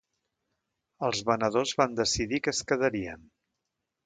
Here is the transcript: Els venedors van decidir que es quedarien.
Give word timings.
Els 1.07 1.21
venedors 1.27 1.75
van 1.83 1.93
decidir 2.01 2.41
que 2.47 2.55
es 2.57 2.63
quedarien. 2.73 3.31